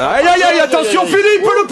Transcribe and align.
Aïe 0.00 0.24
aïe 0.28 0.42
aïe, 0.44 0.60
attention 0.60 1.06
Philippe, 1.06 1.42
le 1.42 1.66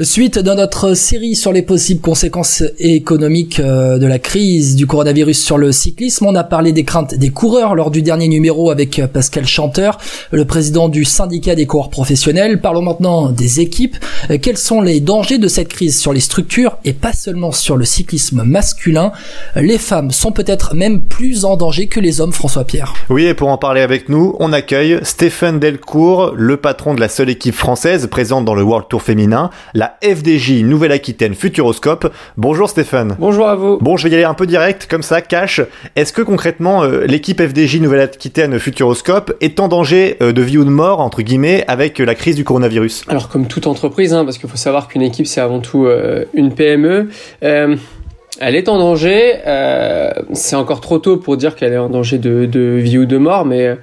Suite 0.00 0.38
de 0.38 0.52
notre 0.52 0.94
série 0.94 1.34
sur 1.34 1.52
les 1.52 1.62
possibles 1.62 2.00
conséquences 2.00 2.62
économiques 2.78 3.58
euh, 3.58 3.98
de 3.98 4.06
la 4.06 4.20
crise 4.20 4.76
du 4.76 4.86
coronavirus 4.86 5.42
sur 5.42 5.58
le 5.58 5.72
cyclisme, 5.72 6.26
on 6.26 6.36
a 6.36 6.44
parlé 6.44 6.70
des 6.70 6.84
craintes 6.84 7.16
des 7.16 7.30
coureurs 7.30 7.74
lors 7.74 7.90
du 7.90 8.00
dernier 8.00 8.28
numéro 8.28 8.70
avec 8.70 9.00
euh, 9.00 9.08
Pascal 9.08 9.44
Chanteur, 9.44 9.98
le 10.30 10.44
président 10.44 10.88
du 10.88 11.04
syndicat 11.04 11.56
des 11.56 11.66
coureurs 11.66 11.90
professionnels. 11.90 12.60
Parlons 12.60 12.82
maintenant 12.82 13.30
des 13.32 13.58
équipes. 13.58 13.96
Euh, 14.30 14.38
quels 14.40 14.56
sont 14.56 14.82
les 14.82 15.00
dangers 15.00 15.38
de 15.38 15.48
cette 15.48 15.66
crise 15.66 15.98
sur 15.98 16.12
les 16.12 16.20
structures 16.20 16.78
et 16.84 16.92
pas 16.92 17.12
seulement 17.12 17.50
sur 17.50 17.76
le 17.76 17.84
cyclisme 17.84 18.44
masculin? 18.44 19.10
Les 19.56 19.78
femmes 19.78 20.12
sont 20.12 20.30
peut-être 20.30 20.76
même 20.76 21.02
plus 21.02 21.44
en 21.44 21.56
danger 21.56 21.88
que 21.88 21.98
les 21.98 22.20
hommes, 22.20 22.32
François 22.32 22.62
Pierre. 22.62 22.94
Oui, 23.10 23.24
et 23.24 23.34
pour 23.34 23.48
en 23.48 23.58
parler 23.58 23.80
avec 23.80 24.08
nous, 24.08 24.36
on 24.38 24.52
accueille 24.52 25.00
Stéphane 25.02 25.58
Delcourt, 25.58 26.34
le 26.36 26.56
patron 26.56 26.94
de 26.94 27.00
la 27.00 27.08
seule 27.08 27.30
équipe 27.30 27.56
française 27.56 28.06
présente 28.06 28.44
dans 28.44 28.54
le 28.54 28.62
World 28.62 28.86
Tour 28.88 29.02
féminin, 29.02 29.50
la 29.74 29.87
FDJ 30.02 30.62
Nouvelle-Aquitaine 30.62 31.34
Futuroscope. 31.34 32.12
Bonjour 32.36 32.68
Stéphane. 32.68 33.16
Bonjour 33.18 33.48
à 33.48 33.54
vous. 33.54 33.78
Bon, 33.80 33.96
je 33.96 34.04
vais 34.04 34.10
y 34.10 34.14
aller 34.14 34.24
un 34.24 34.34
peu 34.34 34.46
direct, 34.46 34.86
comme 34.88 35.02
ça, 35.02 35.20
cash. 35.20 35.60
Est-ce 35.96 36.12
que 36.12 36.22
concrètement, 36.22 36.82
euh, 36.82 37.04
l'équipe 37.06 37.40
FDJ 37.40 37.80
Nouvelle-Aquitaine 37.80 38.58
Futuroscope 38.58 39.34
est 39.40 39.60
en 39.60 39.68
danger 39.68 40.16
euh, 40.22 40.32
de 40.32 40.42
vie 40.42 40.58
ou 40.58 40.64
de 40.64 40.70
mort, 40.70 41.00
entre 41.00 41.22
guillemets, 41.22 41.64
avec 41.68 42.00
euh, 42.00 42.04
la 42.04 42.14
crise 42.14 42.36
du 42.36 42.44
coronavirus? 42.44 43.04
Alors 43.08 43.28
comme 43.28 43.46
toute 43.46 43.66
entreprise, 43.66 44.14
hein, 44.14 44.24
parce 44.24 44.38
qu'il 44.38 44.48
faut 44.48 44.56
savoir 44.56 44.88
qu'une 44.88 45.02
équipe 45.02 45.26
c'est 45.26 45.40
avant 45.40 45.60
tout 45.60 45.88
une 46.34 46.54
PME. 46.54 47.08
Elle 48.40 48.54
est 48.54 48.68
en 48.68 48.78
danger. 48.78 49.34
Euh, 49.46 50.10
c'est 50.32 50.54
encore 50.54 50.80
trop 50.80 50.98
tôt 50.98 51.16
pour 51.16 51.36
dire 51.36 51.56
qu'elle 51.56 51.72
est 51.72 51.78
en 51.78 51.88
danger 51.88 52.18
de, 52.18 52.46
de, 52.46 52.60
vie 52.76 52.98
ou 52.98 53.06
de 53.06 53.16
mort, 53.16 53.44
mais 53.44 53.66
euh, 53.66 53.74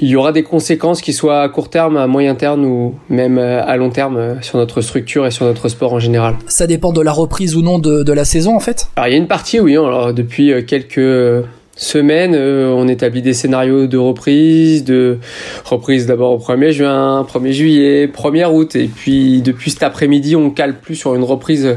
il 0.00 0.08
y 0.08 0.16
aura 0.16 0.32
des 0.32 0.42
conséquences 0.42 1.00
qui 1.00 1.12
soient 1.12 1.42
à 1.42 1.48
court 1.48 1.70
terme, 1.70 1.96
à 1.96 2.06
moyen 2.06 2.34
terme 2.34 2.64
ou 2.64 2.94
même 3.08 3.38
euh, 3.38 3.62
à 3.64 3.76
long 3.76 3.90
terme 3.90 4.42
sur 4.42 4.58
notre 4.58 4.82
structure 4.82 5.26
et 5.26 5.30
sur 5.30 5.46
notre 5.46 5.68
sport 5.68 5.94
en 5.94 5.98
général. 5.98 6.34
Ça 6.48 6.66
dépend 6.66 6.92
de 6.92 7.00
la 7.00 7.12
reprise 7.12 7.56
ou 7.56 7.62
non 7.62 7.78
de, 7.78 8.02
de 8.02 8.12
la 8.12 8.24
saison 8.24 8.54
en 8.54 8.60
fait? 8.60 8.88
Alors 8.96 9.08
il 9.08 9.12
y 9.12 9.14
a 9.14 9.18
une 9.18 9.28
partie, 9.28 9.58
oui. 9.58 9.72
Alors 9.72 10.12
depuis 10.12 10.52
quelques 10.66 11.44
semaines, 11.76 12.34
on 12.34 12.88
établit 12.88 13.22
des 13.22 13.34
scénarios 13.34 13.86
de 13.86 13.96
reprise, 13.96 14.84
de 14.84 15.18
reprise 15.64 16.06
d'abord 16.06 16.32
au 16.32 16.38
1er 16.38 16.72
juin, 16.72 17.22
1er 17.22 17.52
juillet, 17.52 18.06
1er 18.06 18.52
août, 18.52 18.74
et 18.76 18.88
puis 18.88 19.40
depuis 19.42 19.70
cet 19.70 19.84
après-midi, 19.84 20.34
on 20.36 20.50
cale 20.50 20.80
plus 20.80 20.96
sur 20.96 21.14
une 21.14 21.22
reprise 21.22 21.76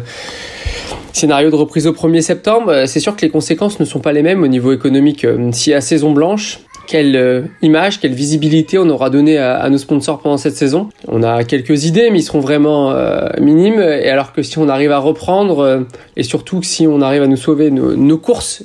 Scénario 1.14 1.50
de 1.50 1.56
reprise 1.56 1.88
au 1.88 1.92
1er 1.92 2.22
septembre, 2.22 2.70
euh, 2.70 2.86
c'est 2.86 3.00
sûr 3.00 3.16
que 3.16 3.22
les 3.22 3.30
conséquences 3.30 3.80
ne 3.80 3.86
sont 3.86 4.00
pas 4.00 4.14
les 4.14 4.24
mêmes 4.24 4.44
au 4.44 4.48
niveau 4.48 4.72
économique. 4.72 5.26
Euh, 5.26 5.50
si 5.52 5.74
à 5.74 5.82
saison 5.82 6.12
blanche, 6.12 6.60
quelle 6.88 7.16
euh, 7.16 7.42
image, 7.62 8.00
quelle 8.00 8.14
visibilité 8.14 8.78
on 8.78 8.90
aura 8.90 9.10
donné 9.10 9.38
à, 9.38 9.70
nos 9.70 9.78
sponsors 9.78 10.20
pendant 10.20 10.38
cette 10.38 10.56
saison? 10.56 10.90
On 11.08 11.22
a 11.22 11.44
quelques 11.44 11.86
idées, 11.86 12.10
mais 12.12 12.20
ils 12.20 12.24
seront 12.24 12.40
vraiment 12.40 12.94
minimes. 13.40 13.80
Et 13.80 14.10
alors 14.10 14.34
que 14.34 14.42
si 14.42 14.58
on 14.58 14.68
arrive 14.68 14.92
à 14.92 14.98
reprendre, 14.98 15.86
et 16.18 16.24
surtout 16.24 16.64
si 16.64 16.88
on 16.88 17.02
arrive 17.02 17.22
à 17.22 17.28
nous 17.28 17.38
sauver 17.38 17.72
nos, 17.72 18.18
courses, 18.18 18.64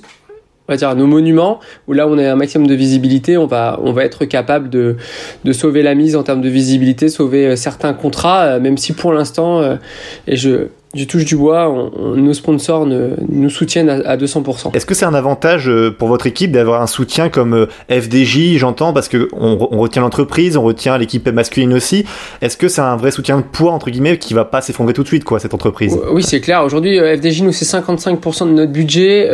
on 0.66 0.72
va 0.72 0.76
dire 0.76 0.94
nos 0.96 1.06
monuments, 1.06 1.60
où 1.86 1.92
là 1.92 2.08
on 2.08 2.18
a 2.18 2.32
un 2.32 2.36
maximum 2.36 2.66
de 2.66 2.74
visibilité, 2.74 3.36
on 3.36 3.46
va, 3.46 3.78
on 3.82 3.92
va 3.92 4.04
être 4.04 4.24
capable 4.24 4.70
de, 4.70 4.96
de 5.44 5.52
sauver 5.52 5.82
la 5.82 5.94
mise 5.94 6.16
en 6.16 6.22
termes 6.22 6.40
de 6.42 6.48
visibilité, 6.48 7.08
sauver 7.08 7.54
certains 7.54 7.92
contrats, 7.92 8.58
même 8.58 8.78
si 8.78 8.92
pour 8.92 9.12
l'instant, 9.12 9.78
et 10.26 10.36
je, 10.36 10.68
du 10.96 11.06
touche 11.06 11.24
du 11.24 11.36
bois, 11.36 11.90
nos 12.16 12.34
sponsors 12.34 12.86
nous 12.86 13.50
soutiennent 13.50 13.90
à, 13.90 14.16
200%. 14.16 14.74
Est-ce 14.74 14.86
que 14.86 14.94
c'est 14.94 15.04
un 15.04 15.14
avantage 15.14 15.68
euh, 15.68 15.90
pour 15.90 16.08
votre 16.08 16.26
équipe 16.26 16.52
d'avoir 16.52 16.82
un 16.82 16.86
soutien 16.86 17.28
comme 17.28 17.54
euh, 17.54 17.66
FDJ, 17.90 18.56
j'entends, 18.56 18.92
parce 18.92 19.08
que 19.08 19.28
on, 19.32 19.56
retient 19.78 20.02
l'entreprise, 20.02 20.56
on 20.56 20.62
retient 20.62 20.98
l'équipe 20.98 21.28
masculine 21.28 21.74
aussi. 21.74 22.04
Est-ce 22.40 22.56
que 22.56 22.68
c'est 22.68 22.80
un 22.80 22.96
vrai 22.96 23.10
soutien 23.10 23.38
de 23.38 23.42
poids 23.42 23.72
entre 23.72 23.90
guillemets 23.90 24.18
qui 24.18 24.34
va 24.34 24.44
pas 24.44 24.60
s'effondrer 24.60 24.94
tout 24.94 25.02
de 25.02 25.08
suite, 25.08 25.24
quoi, 25.24 25.38
cette 25.38 25.54
entreprise? 25.54 25.98
Oui, 26.10 26.22
c'est 26.22 26.40
clair. 26.40 26.64
Aujourd'hui, 26.64 26.98
euh, 26.98 27.16
FDJ 27.16 27.42
nous 27.42 27.52
c'est 27.52 27.64
55% 27.64 28.46
de 28.48 28.52
notre 28.52 28.72
budget. 28.72 29.26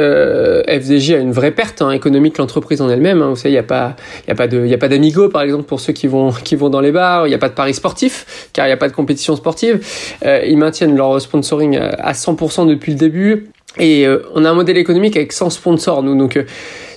FDJ 0.69 1.13
a 1.13 1.19
une 1.19 1.33
vraie 1.33 1.53
perte 1.53 1.83
hein, 1.83 1.91
économique 1.91 2.39
l'entreprise 2.39 2.81
en 2.81 2.91
elle-même. 2.91 3.23
Hein. 3.23 3.31
Vous 3.31 3.37
savez, 3.37 3.51
il 3.51 3.53
n'y 3.53 3.59
a 3.59 3.63
pas, 3.63 3.97
y 4.27 4.33
a 4.33 4.79
pas 4.79 4.89
d'amigo 4.89 5.29
par 5.29 5.43
exemple 5.43 5.65
pour 5.65 5.81
ceux 5.81 5.93
qui 5.93 6.07
vont 6.07 6.33
qui 6.33 6.57
vont 6.57 6.71
dans 6.71 6.81
les 6.81 6.93
bars. 6.93 7.27
Il 7.27 7.31
n'y 7.31 7.35
a 7.35 7.39
pas 7.39 7.49
de 7.49 7.55
paris 7.55 7.75
sportif 7.75 8.49
car 8.53 8.67
il 8.67 8.69
n'y 8.71 8.75
a 8.75 8.79
pas 8.79 8.89
de 8.89 8.95
compétition 8.95 9.37
sportive. 9.37 9.81
ils 10.25 10.57
maintiennent 10.57 10.97
leur 10.97 11.21
sponsor 11.21 11.52
à 11.61 12.13
100% 12.13 12.67
depuis 12.67 12.93
le 12.93 12.99
début. 12.99 13.49
Et 13.79 14.07
euh, 14.07 14.23
on 14.35 14.45
a 14.45 14.51
un 14.51 14.55
modèle 14.55 14.77
économique 14.77 15.17
avec 15.17 15.33
100 15.33 15.51
sponsors, 15.51 16.03
nous. 16.03 16.17
Donc, 16.17 16.37
euh, 16.37 16.45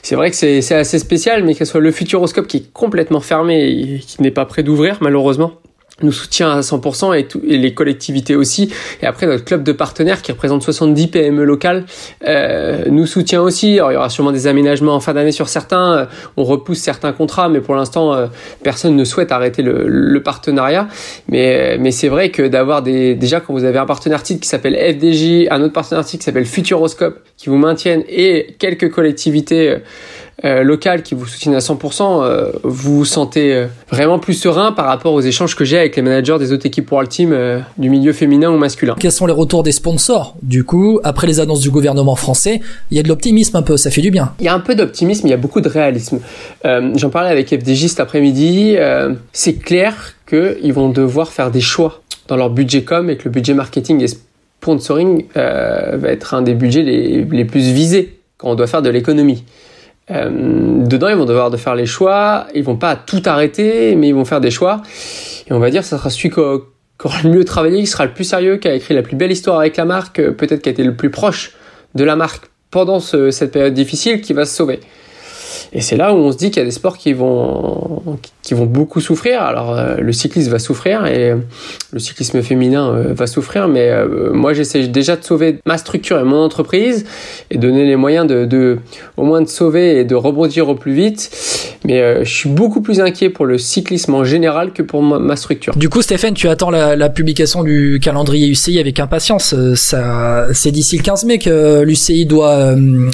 c'est 0.04 0.16
vrai 0.16 0.30
que 0.30 0.36
c'est 0.36 0.76
assez 0.76 1.00
spécial, 1.00 1.44
mais 1.44 1.54
que 1.54 1.60
ce 1.60 1.66
soit 1.66 1.82
le 1.82 1.92
Futuroscope 1.92 2.48
qui 2.48 2.58
est 2.58 2.74
complètement 2.74 3.22
fermé 3.22 3.64
et 3.64 4.00
qui 4.00 4.22
n'est 4.22 4.32
pas 4.32 4.46
prêt 4.46 4.64
d'ouvrir, 4.64 4.98
malheureusement 5.02 5.54
nous 6.02 6.12
soutient 6.12 6.52
à 6.52 6.60
100% 6.60 7.18
et, 7.18 7.26
tout, 7.26 7.42
et 7.48 7.58
les 7.58 7.74
collectivités 7.74 8.36
aussi. 8.36 8.74
Et 9.02 9.06
après, 9.06 9.28
notre 9.28 9.46
club 9.46 9.64
de 9.64 9.72
partenaires 9.72 10.22
qui 10.22 10.32
représente 10.32 10.62
70 10.62 11.08
PME 11.08 11.44
locales 11.44 11.86
euh, 12.28 12.84
nous 12.90 13.06
soutient 13.06 13.42
aussi. 13.42 13.78
Alors, 13.78 13.92
il 13.92 13.96
y 13.96 13.98
aura 13.98 14.10
sûrement 14.10 14.32
des 14.32 14.48
aménagements 14.48 14.96
en 14.96 15.00
fin 15.00 15.14
d'année 15.14 15.32
sur 15.32 15.48
certains. 15.48 15.94
Euh, 15.94 16.06
on 16.36 16.44
repousse 16.44 16.80
certains 16.80 17.14
contrats, 17.14 17.48
mais 17.48 17.62
pour 17.62 17.76
l'instant, 17.76 18.14
euh, 18.14 18.28
personne 18.62 18.96
ne 18.96 19.06
souhaite 19.06 19.32
arrêter 19.32 19.62
le, 19.62 19.86
le 19.88 20.24
partenariat. 20.24 20.88
Mais, 21.30 21.78
mais 21.80 21.92
c'est 21.92 22.10
vrai 22.10 22.30
que 22.30 22.42
d'avoir 22.42 22.82
des... 22.82 23.16
Déjà, 23.16 23.40
quand 23.40 23.54
vous 23.54 23.64
avez 23.64 23.80
un 23.80 23.86
partenaire 23.86 24.22
titre 24.22 24.42
qui 24.42 24.50
s'appelle 24.50 24.76
FDJ, 24.76 25.48
un 25.50 25.62
autre 25.62 25.74
partenaire 25.74 26.04
titre 26.04 26.20
qui 26.20 26.26
s'appelle 26.26 26.46
Futuroscope, 26.46 27.20
qui 27.38 27.50
vous 27.50 27.58
maintiennent, 27.58 28.04
et 28.10 28.56
quelques 28.60 28.92
collectivités 28.92 29.70
euh, 29.70 29.78
local 30.44 31.02
qui 31.02 31.16
vous 31.16 31.26
soutiennent 31.26 31.56
à 31.56 31.60
100%, 31.60 32.24
euh, 32.24 32.52
vous 32.64 32.98
vous 32.98 33.06
sentez 33.06 33.54
euh, 33.54 33.68
vraiment 33.90 34.20
plus 34.20 34.34
serein 34.34 34.74
par 34.74 34.86
rapport 34.86 35.14
aux 35.14 35.22
échanges 35.22 35.56
que 35.56 35.64
j'ai 35.64 35.78
avec 35.78 35.96
les 35.96 36.02
managers 36.02 36.38
des 36.40 36.52
autres 36.52 36.66
équipes 36.66 36.92
World 36.92 37.10
Team 37.10 37.36
du 37.78 37.90
milieu 37.90 38.12
féminin 38.12 38.52
ou 38.52 38.58
masculin. 38.58 38.96
Quels 39.00 39.12
sont 39.12 39.26
les 39.26 39.34
retours 39.34 39.64
des 39.64 39.72
sponsors? 39.72 40.36
Du 40.42 40.64
coup, 40.64 41.00
après 41.04 41.28
les 41.28 41.40
annonces 41.40 41.62
du 41.62 41.70
gouvernement 41.70 42.16
français, 42.16 42.60
il 42.92 42.98
y 42.98 43.00
a 43.00 43.04
de 43.04 43.08
l'optimisme 43.08 43.56
un 43.56 43.62
peu, 43.62 43.78
ça 43.78 43.90
fait 43.90 44.02
du 44.02 44.12
bien. 44.12 44.34
Il 44.40 44.46
y 44.46 44.50
a 44.50 44.54
un 44.54 44.60
peu 44.60 44.76
d'optimisme, 44.76 45.28
il 45.28 45.30
y 45.30 45.34
a 45.34 45.38
beaucoup 45.38 45.62
de 45.62 45.70
réalisme. 45.70 46.20
J'en 46.64 47.10
parlais 47.10 47.30
avec 47.30 47.50
FDJ 47.50 47.88
cet 47.88 48.00
après-midi. 48.00 48.76
C'est 49.32 49.56
clair 49.56 50.16
qu'ils 50.28 50.74
vont 50.74 50.90
devoir 50.90 51.32
faire 51.32 51.52
des 51.52 51.62
choix 51.62 52.02
dans 52.28 52.36
leur 52.36 52.50
budget 52.50 52.84
com 52.84 53.10
et 53.10 53.18
que 53.18 53.26
le 53.26 53.32
budget 53.32 53.54
marketing 53.54 54.02
et 54.02 54.08
sponsoring 54.08 55.26
va 55.34 56.10
être 56.10 56.34
un 56.34 56.42
des 56.42 56.54
budgets 56.54 56.84
les, 56.84 57.24
les 57.24 57.46
plus 57.46 57.72
visés 57.72 58.20
quand 58.38 58.52
on 58.52 58.56
doit 58.56 58.68
faire 58.68 58.82
de 58.82 58.90
l'économie. 58.90 59.44
Euh, 60.12 60.30
dedans, 60.86 61.10
ils 61.10 61.16
vont 61.16 61.26
devoir 61.26 61.50
de 61.50 61.58
faire 61.58 61.76
les 61.76 61.86
choix. 61.86 62.48
Ils 62.54 62.64
vont 62.64 62.78
pas 62.78 62.96
tout 62.96 63.22
arrêter, 63.26 63.96
mais 63.96 64.10
ils 64.10 64.16
vont 64.16 64.26
faire 64.26 64.42
des 64.42 64.52
choix. 64.52 64.82
Et 65.48 65.54
on 65.54 65.60
va 65.60 65.70
dire, 65.70 65.84
ça 65.84 65.98
sera 65.98 66.10
celui 66.10 66.30
qui 66.30 66.40
aura 66.40 67.22
le 67.24 67.30
mieux 67.30 67.46
travaillé, 67.46 67.80
qui 67.80 67.88
sera 67.88 68.06
le 68.06 68.14
plus 68.14 68.24
sérieux, 68.24 68.58
qui 68.58 68.68
a 68.68 68.74
écrit 68.74 68.94
la 68.94 69.02
plus 69.02 69.16
belle 69.16 69.32
histoire 69.32 69.60
avec 69.60 69.78
la 69.78 69.86
marque, 69.86 70.20
euh, 70.20 70.32
peut-être 70.32 70.62
qui 70.62 70.70
a 70.70 70.72
été 70.72 70.84
le 70.84 70.96
plus 70.96 71.10
proche 71.10 71.54
de 71.96 72.04
la 72.04 72.16
marque 72.16 72.50
pendant 72.72 73.00
cette 73.00 73.52
période 73.54 73.74
difficile, 73.74 74.20
qui 74.20 74.34
va 74.34 74.44
se 74.46 74.54
sauver. 74.54 74.82
Et 75.76 75.82
c'est 75.82 75.98
là 75.98 76.14
où 76.14 76.18
on 76.18 76.32
se 76.32 76.38
dit 76.38 76.52
qu'il 76.52 76.62
y 76.62 76.62
a 76.62 76.66
des 76.66 76.72
sports 76.72 76.98
qui 76.98 77.12
vont, 77.12 78.02
qui 78.42 78.54
vont 78.54 78.66
beaucoup 78.66 79.02
souffrir. 79.02 79.42
Alors 79.42 79.78
euh, 79.78 79.98
le 79.98 80.14
cyclisme 80.14 80.50
va 80.50 80.58
souffrir 80.58 81.06
et 81.06 81.32
euh, 81.32 81.36
le 81.92 82.00
cyclisme 82.00 82.42
féminin 82.42 82.94
euh, 82.94 83.14
va 83.14 83.28
souffrir, 83.28 83.68
mais 83.68 83.92
moi 84.32 84.54
j'essaie 84.54 84.88
déjà 84.88 85.18
de 85.18 85.24
sauver 85.26 85.60
ma 85.66 85.78
structure 85.78 86.18
et 86.18 86.24
mon 86.24 86.38
entreprise 86.38 87.06
et 87.52 87.58
donner 87.58 87.86
les 87.86 87.98
moyens 87.98 88.26
de, 88.26 88.78
au 89.18 89.26
moins 89.26 89.42
de 89.42 89.50
sauver 89.50 90.00
et 90.00 90.06
de 90.06 90.16
rebondir 90.16 90.70
au 90.70 90.76
plus 90.76 90.94
vite. 90.94 91.30
Mais 91.84 92.24
je 92.24 92.34
suis 92.34 92.50
beaucoup 92.50 92.82
plus 92.82 93.02
inquiet 93.02 93.30
pour 93.30 93.46
le 93.46 93.58
cyclisme 93.58 94.16
en 94.16 94.24
général 94.24 94.72
que 94.72 94.82
pour 94.82 95.04
ma, 95.04 95.36
structure. 95.36 95.76
Du 95.76 95.90
coup, 95.90 96.02
Stéphane, 96.02 96.34
tu 96.34 96.48
attends 96.48 96.72
la, 96.72 96.96
la, 96.96 97.10
publication 97.10 97.64
du 97.64 98.00
calendrier 98.02 98.48
UCI 98.48 98.80
avec 98.80 99.00
impatience. 99.00 99.54
Ça, 99.76 100.48
c'est 100.54 100.72
d'ici 100.72 100.98
le 100.98 101.04
15 101.04 101.26
mai 101.26 101.38
que 101.38 101.82
l'UCI 101.82 102.26
doit 102.26 102.74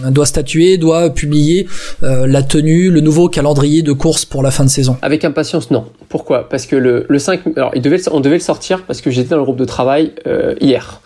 doit 0.09 0.25
statuer, 0.25 0.78
doit 0.78 1.09
publier 1.09 1.67
la 2.01 2.43
tenue, 2.51 2.91
le 2.91 3.00
nouveau 3.00 3.29
calendrier 3.29 3.81
de 3.81 3.94
course 3.94 4.25
pour 4.25 4.44
la 4.44 4.51
fin 4.51 4.66
de 4.66 4.69
saison. 4.69 4.97
Avec 5.01 5.23
impatience, 5.23 5.72
non. 5.72 5.85
Pourquoi? 6.09 6.50
Parce 6.50 6.66
que 6.66 6.75
le, 6.75 7.06
le 7.07 7.17
5... 7.17 7.39
Alors, 7.56 7.72
il 7.75 7.81
devait, 7.81 7.97
on 8.12 8.19
devait 8.19 8.35
le 8.35 8.41
sortir 8.41 8.84
parce 8.84 9.00
que 9.00 9.09
j'étais 9.09 9.29
dans 9.29 9.37
le 9.37 9.43
groupe 9.43 9.58
de 9.58 9.64
travail 9.64 10.11
euh, 10.28 10.53
hier. 10.59 10.99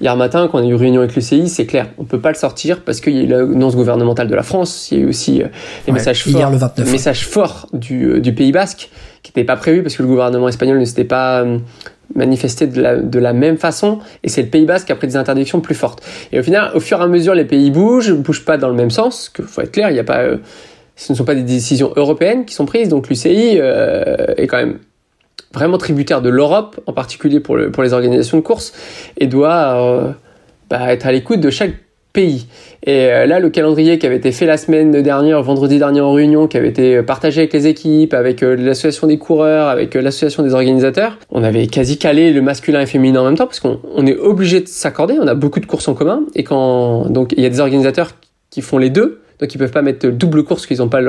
Hier 0.00 0.16
matin, 0.16 0.48
quand 0.50 0.60
on 0.60 0.62
a 0.62 0.66
eu 0.66 0.74
réunion 0.76 1.00
avec 1.00 1.16
l'UCI, 1.16 1.48
c'est 1.48 1.66
clair, 1.66 1.88
on 1.98 2.04
peut 2.04 2.20
pas 2.20 2.28
le 2.28 2.36
sortir 2.36 2.82
parce 2.82 3.00
qu'il 3.00 3.16
y 3.16 3.18
a 3.18 3.22
eu 3.22 3.26
l'annonce 3.26 3.74
gouvernementale 3.74 4.28
de 4.28 4.34
la 4.36 4.44
France, 4.44 4.88
il 4.92 4.98
y 4.98 5.00
a 5.00 5.04
eu 5.04 5.08
aussi 5.08 5.42
euh, 5.42 5.46
les 5.88 5.92
messages 5.92 6.22
forts, 6.22 6.50
le 6.50 6.58
29. 6.58 6.92
messages 6.92 7.26
forts 7.26 7.66
du, 7.72 8.04
euh, 8.04 8.20
du 8.20 8.32
Pays 8.32 8.52
Basque 8.52 8.88
qui 9.24 9.32
n'étaient 9.32 9.46
pas 9.46 9.56
prévus 9.56 9.82
parce 9.82 9.96
que 9.96 10.02
le 10.02 10.08
gouvernement 10.08 10.48
espagnol 10.48 10.78
ne 10.78 10.84
s'était 10.84 11.02
pas 11.02 11.44
manifesté 12.14 12.68
de 12.68 12.80
la, 12.80 12.96
de 12.96 13.18
la 13.18 13.32
même 13.32 13.56
façon 13.56 13.98
et 14.22 14.28
c'est 14.28 14.42
le 14.42 14.48
Pays 14.48 14.64
Basque 14.64 14.86
qui 14.86 14.92
a 14.92 14.96
pris 14.96 15.08
des 15.08 15.16
interdictions 15.16 15.60
plus 15.60 15.74
fortes. 15.74 16.04
Et 16.30 16.38
au 16.38 16.42
final, 16.44 16.70
au 16.74 16.80
fur 16.80 17.00
et 17.00 17.02
à 17.02 17.08
mesure, 17.08 17.34
les 17.34 17.46
pays 17.46 17.72
bougent, 17.72 18.12
bougent 18.12 18.44
pas 18.44 18.58
dans 18.58 18.68
le 18.68 18.74
même 18.74 18.90
sens, 18.90 19.28
que 19.28 19.42
faut 19.42 19.60
être 19.62 19.72
clair, 19.72 19.90
il 19.90 19.94
n'y 19.94 20.00
a 20.00 20.04
pas 20.04 20.24
ce 20.96 21.12
ne 21.12 21.16
sont 21.16 21.24
pas 21.24 21.34
des 21.34 21.42
décisions 21.42 21.92
européennes 21.96 22.44
qui 22.44 22.54
sont 22.54 22.66
prises, 22.66 22.88
donc 22.88 23.08
l'UCI 23.08 23.58
euh, 23.58 24.26
est 24.36 24.46
quand 24.46 24.58
même 24.58 24.78
vraiment 25.54 25.78
tributaire 25.78 26.20
de 26.20 26.28
l'Europe, 26.28 26.80
en 26.86 26.92
particulier 26.92 27.40
pour, 27.40 27.56
le, 27.56 27.70
pour 27.70 27.82
les 27.82 27.92
organisations 27.92 28.36
de 28.36 28.42
course, 28.42 28.72
et 29.16 29.26
doit 29.26 29.80
euh, 29.80 30.12
bah, 30.68 30.92
être 30.92 31.06
à 31.06 31.12
l'écoute 31.12 31.40
de 31.40 31.50
chaque 31.50 31.74
pays. 32.12 32.46
Et 32.84 33.06
euh, 33.06 33.26
là, 33.26 33.40
le 33.40 33.50
calendrier 33.50 33.98
qui 33.98 34.06
avait 34.06 34.16
été 34.16 34.30
fait 34.30 34.46
la 34.46 34.56
semaine 34.56 35.02
dernière, 35.02 35.42
vendredi 35.42 35.78
dernier 35.78 36.00
en 36.00 36.12
réunion, 36.12 36.46
qui 36.46 36.56
avait 36.56 36.68
été 36.68 37.02
partagé 37.02 37.42
avec 37.42 37.52
les 37.52 37.66
équipes, 37.66 38.14
avec 38.14 38.42
euh, 38.42 38.56
l'association 38.56 39.06
des 39.06 39.18
coureurs, 39.18 39.68
avec 39.68 39.94
l'association 39.94 40.42
des 40.42 40.54
organisateurs, 40.54 41.18
on 41.30 41.42
avait 41.42 41.66
quasi 41.66 41.98
calé 41.98 42.32
le 42.32 42.42
masculin 42.42 42.80
et 42.80 42.86
féminin 42.86 43.20
en 43.20 43.24
même 43.24 43.36
temps 43.36 43.46
parce 43.46 43.60
qu'on 43.60 43.80
on 43.94 44.06
est 44.06 44.16
obligé 44.16 44.60
de 44.60 44.68
s'accorder. 44.68 45.16
On 45.20 45.26
a 45.26 45.34
beaucoup 45.34 45.60
de 45.60 45.66
courses 45.66 45.88
en 45.88 45.94
commun 45.94 46.22
et 46.34 46.44
quand 46.44 47.10
donc 47.10 47.34
il 47.36 47.42
y 47.42 47.46
a 47.46 47.50
des 47.50 47.60
organisateurs 47.60 48.12
qui 48.50 48.62
font 48.62 48.78
les 48.78 48.90
deux. 48.90 49.23
Donc 49.38 49.54
ils 49.54 49.58
peuvent 49.58 49.70
pas 49.70 49.82
mettre 49.82 50.08
double 50.08 50.44
course 50.44 50.66
qu'ils 50.66 50.78
n'ont 50.78 50.88
pas 50.88 51.00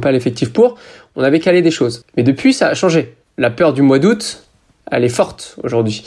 pas 0.00 0.12
l'effectif 0.12 0.52
pour. 0.52 0.76
On 1.16 1.22
avait 1.22 1.40
calé 1.40 1.62
des 1.62 1.70
choses. 1.70 2.02
Mais 2.16 2.22
depuis 2.22 2.52
ça 2.52 2.68
a 2.68 2.74
changé. 2.74 3.14
La 3.36 3.50
peur 3.50 3.72
du 3.72 3.82
mois 3.82 3.98
d'août, 3.98 4.47
elle 4.90 5.04
est 5.04 5.08
forte 5.08 5.56
aujourd'hui. 5.62 6.02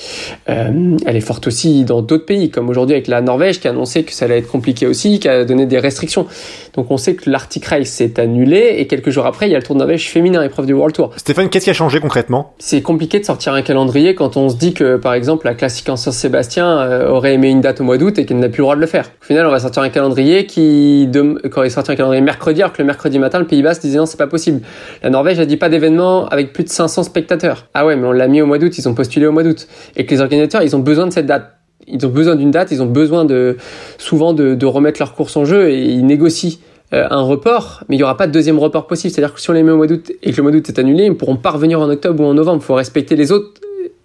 Euh, 0.50 0.98
elle 1.06 1.16
est 1.16 1.22
forte 1.22 1.48
aussi 1.48 1.83
dans 1.83 2.01
d'autres 2.01 2.25
pays, 2.25 2.50
comme 2.50 2.69
aujourd'hui 2.69 2.95
avec 2.95 3.07
la 3.07 3.22
Norvège 3.22 3.60
qui 3.60 3.68
a 3.68 3.72
annoncé 3.72 4.04
que 4.04 4.13
ça 4.13 4.25
allait 4.25 4.39
être 4.39 4.48
compliqué 4.48 4.88
aussi, 4.88 5.19
qui 5.19 5.28
a 5.28 5.45
donné 5.45 5.66
des 5.66 5.80
restrictions. 5.80 6.28
Donc 6.75 6.92
on 6.92 6.98
sait 6.98 7.16
que 7.16 7.30
l'Arctic 7.30 7.66
Race 7.66 7.88
s'est 7.88 8.19
annulé 8.19 8.75
et 8.78 8.88
quelques 8.88 9.10
jours 9.10 9.25
après, 9.25 9.48
il 9.48 9.51
y 9.51 9.56
a 9.56 9.57
le 9.57 9.63
Tour 9.63 9.75
de 9.75 9.80
Norvège 9.80 10.10
féminin, 10.10 10.44
épreuve 10.44 10.66
du 10.66 10.74
World 10.74 10.95
Tour. 10.95 11.12
Stéphane, 11.18 11.50
qu'est-ce 11.50 11.66
qui 11.66 11.69
a 11.69 11.74
changé 11.74 12.00
concrètement? 12.00 12.54
C'est 12.60 12.81
compliqué 12.81 13.19
de 13.19 13.25
sortir 13.25 13.54
un 13.54 13.62
calendrier 13.62 14.16
quand 14.16 14.38
on 14.38 14.50
se 14.50 14.56
dit 14.56 14.74
que, 14.74 14.98
par 14.98 15.13
exemple, 15.13 15.45
la 15.45 15.54
classique 15.54 15.89
en 15.89 15.95
Saint-Sébastien 15.95 16.80
euh, 16.80 17.10
aurait 17.10 17.33
aimé 17.33 17.50
une 17.50 17.62
date 17.62 17.81
au 17.81 17.83
mois 17.83 17.98
d'août 17.98 18.18
et 18.18 18.25
qu'elle 18.25 18.39
n'a 18.39 18.50
plus 18.50 18.60
le 18.60 18.63
droit 18.63 18.75
de 18.75 18.81
le 18.81 18.88
faire. 18.88 19.12
Au 19.22 19.25
final, 19.25 19.45
on 19.45 19.51
va 19.51 19.60
sortir 19.60 19.81
un 19.83 19.89
calendrier 19.89 20.45
qui, 20.45 21.10
quand 21.51 21.63
il 21.63 21.72
sorti 21.72 21.92
un 21.92 21.95
calendrier 21.95 22.22
mercredi, 22.22 22.62
alors 22.62 22.74
que 22.74 22.81
le 22.81 22.86
mercredi 22.86 23.19
matin, 23.19 23.39
le 23.39 23.45
Pays 23.45 23.62
Basque 23.62 23.81
disait 23.81 23.98
non, 23.98 24.06
c'est 24.06 24.18
pas 24.18 24.28
possible. 24.28 24.62
La 25.04 25.10
Norvège 25.10 25.39
a 25.39 25.45
dit 25.45 25.57
pas 25.57 25.69
d'événement 25.69 26.28
avec 26.28 26.54
plus 26.54 26.63
de 26.63 26.69
500 26.69 27.04
spectateurs. 27.04 27.68
Ah 27.74 27.86
ouais, 27.86 27.95
mais 27.95 28.07
on 28.07 28.12
l'a 28.12 28.28
mis 28.28 28.42
au 28.42 28.45
mois 28.45 28.57
d'août, 28.57 28.70
ils 28.77 28.88
ont 28.88 28.94
postulé 28.94 29.27
au 29.27 29.31
mois 29.31 29.44
d'août. 29.44 29.68
Et 29.95 30.06
que 30.06 30.12
les 30.13 30.21
organisateurs, 30.21 30.62
ils 30.63 30.75
ont 30.75 30.79
besoin 30.79 31.07
de 31.07 31.13
cette 31.13 31.25
date 31.25 31.57
ils 31.88 32.06
ont 32.06 32.09
besoin 32.09 32.35
d'une 32.35 32.51
date, 32.51 32.71
ils 32.71 32.81
ont 32.81 32.88
besoin 32.88 33.25
de 33.25 33.57
souvent 33.97 34.33
de, 34.33 34.56
de, 34.56 34.65
remettre 34.65 35.00
leur 35.00 35.13
course 35.13 35.35
en 35.35 35.45
jeu 35.45 35.69
et 35.69 35.83
ils 35.83 36.06
négocient 36.06 36.59
euh, 36.94 37.07
un 37.09 37.21
report, 37.21 37.83
mais 37.88 37.95
il 37.95 38.00
n'y 38.00 38.03
aura 38.03 38.18
pas 38.18 38.27
de 38.27 38.31
deuxième 38.31 38.59
report 38.59 38.88
possible. 38.88 39.13
C'est-à-dire 39.13 39.33
que 39.33 39.41
si 39.41 39.50
on 39.50 39.53
les 39.53 39.63
met 39.63 39.71
au 39.71 39.77
mois 39.77 39.88
d'août 39.88 40.12
et 40.21 40.31
que 40.31 40.38
le 40.38 40.44
mois 40.44 40.51
d'août 40.51 40.68
est 40.68 40.79
annulé, 40.79 41.06
ils 41.06 41.09
ne 41.09 41.15
pourront 41.15 41.38
pas 41.38 41.51
revenir 41.51 41.79
en 41.79 41.89
octobre 41.89 42.23
ou 42.23 42.27
en 42.27 42.33
novembre. 42.33 42.62
Il 42.62 42.65
faut 42.65 42.75
respecter 42.75 43.15
les 43.15 43.31
autres 43.31 43.62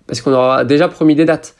parce 0.06 0.20
qu'on 0.20 0.32
aura 0.32 0.64
déjà 0.64 0.88
promis 0.88 1.14
des 1.14 1.24
dates. 1.24 1.54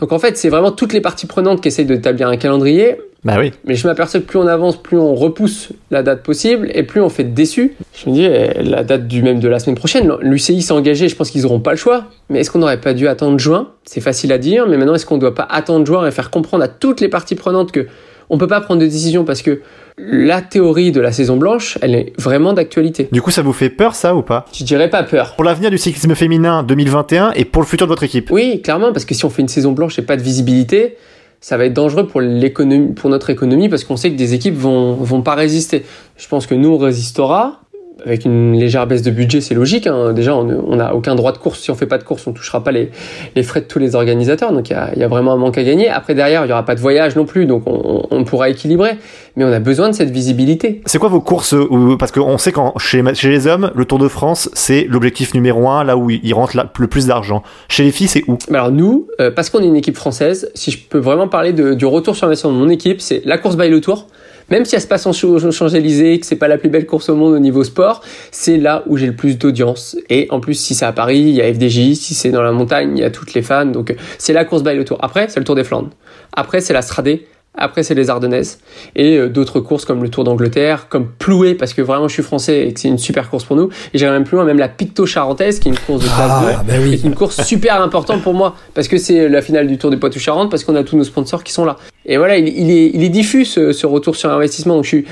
Donc 0.00 0.12
en 0.12 0.18
fait, 0.18 0.36
c'est 0.36 0.48
vraiment 0.48 0.70
toutes 0.70 0.92
les 0.92 1.00
parties 1.00 1.26
prenantes 1.26 1.60
qui 1.60 1.68
essayent 1.68 1.86
d'établir 1.86 2.28
un 2.28 2.36
calendrier. 2.36 2.96
Bah 3.24 3.36
oui. 3.38 3.52
Mais 3.64 3.74
je 3.74 3.86
m'aperçois 3.86 4.20
que 4.20 4.26
plus 4.26 4.38
on 4.38 4.46
avance, 4.46 4.76
plus 4.76 4.98
on 4.98 5.14
repousse 5.14 5.70
la 5.90 6.02
date 6.02 6.22
possible 6.22 6.70
et 6.74 6.82
plus 6.82 7.00
on 7.00 7.08
fait 7.08 7.24
déçu. 7.24 7.74
Je 7.94 8.10
me 8.10 8.14
dis, 8.14 8.24
eh, 8.24 8.62
la 8.62 8.84
date 8.84 9.08
du 9.08 9.22
même 9.22 9.40
de 9.40 9.48
la 9.48 9.58
semaine 9.58 9.76
prochaine, 9.76 10.12
l'UCI 10.20 10.60
s'est 10.60 10.72
engagé, 10.72 11.08
je 11.08 11.16
pense 11.16 11.30
qu'ils 11.30 11.42
n'auront 11.42 11.60
pas 11.60 11.70
le 11.70 11.76
choix. 11.78 12.04
Mais 12.28 12.40
est-ce 12.40 12.50
qu'on 12.50 12.58
n'aurait 12.58 12.80
pas 12.80 12.92
dû 12.92 13.08
attendre 13.08 13.38
juin? 13.38 13.68
C'est 13.84 14.02
facile 14.02 14.30
à 14.32 14.38
dire, 14.38 14.66
mais 14.68 14.76
maintenant, 14.76 14.94
est-ce 14.94 15.06
qu'on 15.06 15.16
ne 15.16 15.20
doit 15.20 15.34
pas 15.34 15.46
attendre 15.50 15.86
juin 15.86 16.06
et 16.06 16.10
faire 16.10 16.30
comprendre 16.30 16.64
à 16.64 16.68
toutes 16.68 17.00
les 17.00 17.08
parties 17.08 17.34
prenantes 17.34 17.72
que 17.72 17.86
on 18.30 18.38
peut 18.38 18.46
pas 18.46 18.60
prendre 18.60 18.80
de 18.80 18.86
décision 18.86 19.24
parce 19.24 19.42
que 19.42 19.60
la 19.98 20.40
théorie 20.40 20.92
de 20.92 21.00
la 21.00 21.12
saison 21.12 21.36
blanche, 21.36 21.78
elle 21.82 21.94
est 21.94 22.12
vraiment 22.18 22.52
d'actualité. 22.52 23.08
Du 23.12 23.22
coup, 23.22 23.30
ça 23.30 23.42
vous 23.42 23.52
fait 23.52 23.68
peur, 23.68 23.94
ça, 23.94 24.14
ou 24.14 24.22
pas? 24.22 24.46
Je 24.52 24.64
dirais 24.64 24.90
pas 24.90 25.02
peur. 25.02 25.34
Pour 25.34 25.44
l'avenir 25.44 25.70
du 25.70 25.78
cyclisme 25.78 26.14
féminin 26.14 26.62
2021 26.62 27.32
et 27.32 27.44
pour 27.44 27.62
le 27.62 27.68
futur 27.68 27.86
de 27.86 27.92
votre 27.92 28.02
équipe? 28.02 28.30
Oui, 28.30 28.60
clairement, 28.62 28.92
parce 28.92 29.04
que 29.04 29.14
si 29.14 29.24
on 29.24 29.30
fait 29.30 29.42
une 29.42 29.48
saison 29.48 29.72
blanche 29.72 29.98
et 29.98 30.02
pas 30.02 30.16
de 30.16 30.22
visibilité, 30.22 30.96
ça 31.44 31.58
va 31.58 31.66
être 31.66 31.74
dangereux 31.74 32.06
pour 32.06 32.22
l'économie, 32.22 32.94
pour 32.94 33.10
notre 33.10 33.28
économie, 33.28 33.68
parce 33.68 33.84
qu'on 33.84 33.98
sait 33.98 34.10
que 34.10 34.16
des 34.16 34.32
équipes 34.32 34.54
vont, 34.54 34.94
vont 34.94 35.20
pas 35.20 35.34
résister. 35.34 35.84
Je 36.16 36.26
pense 36.26 36.46
que 36.46 36.54
nous, 36.54 36.70
on 36.70 36.78
résistera, 36.78 37.60
avec 38.04 38.24
une 38.24 38.54
légère 38.54 38.86
baisse 38.86 39.02
de 39.02 39.10
budget, 39.10 39.40
c'est 39.40 39.54
logique. 39.54 39.86
Hein. 39.86 40.12
Déjà, 40.12 40.34
on 40.34 40.76
n'a 40.76 40.94
aucun 40.94 41.14
droit 41.14 41.32
de 41.32 41.38
course. 41.38 41.60
Si 41.60 41.70
on 41.70 41.74
fait 41.74 41.86
pas 41.86 41.98
de 41.98 42.04
course, 42.04 42.26
on 42.26 42.32
touchera 42.32 42.62
pas 42.62 42.72
les, 42.72 42.90
les 43.34 43.42
frais 43.42 43.60
de 43.60 43.66
tous 43.66 43.78
les 43.78 43.94
organisateurs. 43.94 44.52
Donc, 44.52 44.70
il 44.70 44.72
y 44.72 44.76
a, 44.76 44.90
y 44.96 45.02
a, 45.02 45.08
vraiment 45.08 45.32
un 45.32 45.36
manque 45.36 45.58
à 45.58 45.62
gagner. 45.62 45.88
Après, 45.88 46.14
derrière, 46.14 46.44
il 46.44 46.48
y 46.48 46.52
aura 46.52 46.64
pas 46.64 46.74
de 46.74 46.80
voyage 46.80 47.16
non 47.16 47.24
plus. 47.24 47.46
Donc, 47.46 47.62
on, 47.66 48.06
on 48.10 48.24
pourra 48.24 48.48
équilibrer. 48.48 48.92
Mais 49.36 49.44
on 49.44 49.52
a 49.52 49.60
besoin 49.60 49.88
de 49.88 49.94
cette 49.94 50.10
visibilité. 50.10 50.82
C'est 50.86 50.98
quoi 50.98 51.08
vos 51.08 51.20
courses 51.20 51.54
Parce 51.98 52.12
qu'on 52.12 52.38
sait 52.38 52.52
qu'en 52.52 52.78
chez, 52.78 53.02
chez 53.14 53.30
les 53.30 53.46
hommes, 53.46 53.70
le 53.74 53.84
Tour 53.84 53.98
de 53.98 54.08
France, 54.08 54.48
c'est 54.52 54.86
l'objectif 54.88 55.34
numéro 55.34 55.68
un, 55.68 55.84
là 55.84 55.96
où 55.96 56.10
il 56.10 56.34
rentre 56.34 56.56
le 56.78 56.86
plus 56.86 57.06
d'argent. 57.06 57.42
Chez 57.68 57.82
les 57.82 57.90
filles, 57.90 58.08
c'est 58.08 58.24
où? 58.28 58.38
Alors 58.50 58.70
nous, 58.70 59.08
euh, 59.20 59.30
parce 59.30 59.50
qu'on 59.50 59.60
est 59.60 59.66
une 59.66 59.76
équipe 59.76 59.96
française, 59.96 60.50
si 60.54 60.70
je 60.70 60.78
peux 60.78 60.98
vraiment 60.98 61.28
parler 61.28 61.52
de, 61.52 61.74
du 61.74 61.86
retour 61.86 62.14
sur 62.14 62.26
l'investissement 62.26 62.52
de 62.52 62.58
mon 62.58 62.68
équipe, 62.68 63.00
c'est 63.00 63.22
la 63.24 63.38
course 63.38 63.56
by 63.56 63.68
le 63.68 63.80
Tour 63.80 64.06
même 64.50 64.64
si 64.64 64.74
elle 64.74 64.80
se 64.80 64.86
passe 64.86 65.06
en 65.06 65.12
Champs-Élysées, 65.12 66.20
que 66.20 66.26
c'est 66.26 66.36
pas 66.36 66.48
la 66.48 66.58
plus 66.58 66.68
belle 66.68 66.86
course 66.86 67.08
au 67.08 67.16
monde 67.16 67.34
au 67.34 67.38
niveau 67.38 67.64
sport, 67.64 68.02
c'est 68.30 68.56
là 68.56 68.82
où 68.86 68.96
j'ai 68.96 69.06
le 69.06 69.16
plus 69.16 69.38
d'audience. 69.38 69.96
Et 70.10 70.26
en 70.30 70.40
plus, 70.40 70.54
si 70.54 70.74
c'est 70.74 70.84
à 70.84 70.92
Paris, 70.92 71.20
il 71.20 71.34
y 71.34 71.42
a 71.42 71.52
FDJ, 71.52 71.94
si 71.94 72.14
c'est 72.14 72.30
dans 72.30 72.42
la 72.42 72.52
montagne, 72.52 72.92
il 72.96 73.00
y 73.00 73.04
a 73.04 73.10
toutes 73.10 73.34
les 73.34 73.42
fans. 73.42 73.66
Donc 73.66 73.94
c'est 74.18 74.32
la 74.32 74.44
course 74.44 74.62
by 74.62 74.74
le 74.74 74.84
Tour. 74.84 74.98
Après, 75.00 75.28
c'est 75.28 75.40
le 75.40 75.44
Tour 75.44 75.54
des 75.54 75.64
Flandres. 75.64 75.90
Après, 76.32 76.60
c'est 76.60 76.72
la 76.72 76.82
Stradé. 76.82 77.26
Après, 77.56 77.84
c'est 77.84 77.94
les 77.94 78.10
Ardennaises 78.10 78.58
et 78.96 79.16
euh, 79.16 79.28
d'autres 79.28 79.60
courses 79.60 79.84
comme 79.84 80.02
le 80.02 80.08
Tour 80.08 80.24
d'Angleterre, 80.24 80.88
comme 80.88 81.06
Ploué, 81.06 81.54
parce 81.54 81.72
que 81.72 81.82
vraiment 81.82 82.08
je 82.08 82.14
suis 82.14 82.22
français 82.22 82.66
et 82.66 82.72
que 82.72 82.80
c'est 82.80 82.88
une 82.88 82.98
super 82.98 83.30
course 83.30 83.44
pour 83.44 83.54
nous. 83.56 83.68
Et 83.92 83.98
j'irai 83.98 84.10
même 84.10 84.24
plus 84.24 84.36
loin, 84.36 84.44
même 84.44 84.58
la 84.58 84.68
Picto 84.68 85.06
Charentaise, 85.06 85.60
qui 85.60 85.68
est 85.68 85.72
une 85.72 85.78
course 85.78 86.02
de 86.02 86.08
classe 86.08 86.32
ah, 86.32 86.64
2, 86.66 86.72
bah 86.72 86.78
oui. 86.82 87.00
une 87.04 87.14
course 87.14 87.42
super 87.44 87.80
importante 87.80 88.22
pour 88.22 88.34
moi, 88.34 88.56
parce 88.74 88.88
que 88.88 88.98
c'est 88.98 89.28
la 89.28 89.40
finale 89.40 89.68
du 89.68 89.78
Tour 89.78 89.90
des 89.90 89.96
Poitou-Charentes, 89.96 90.50
parce 90.50 90.64
qu'on 90.64 90.74
a 90.74 90.82
tous 90.82 90.96
nos 90.96 91.04
sponsors 91.04 91.44
qui 91.44 91.52
sont 91.52 91.64
là. 91.64 91.76
Et 92.06 92.16
voilà, 92.16 92.38
il, 92.38 92.48
il 92.48 92.70
est, 92.70 92.90
il 92.92 93.04
est 93.04 93.08
diffus 93.08 93.44
ce, 93.44 93.72
ce, 93.72 93.86
retour 93.86 94.16
sur 94.16 94.30
investissement. 94.30 94.74
Donc 94.74 94.84
je 94.84 94.88
suis 94.88 95.04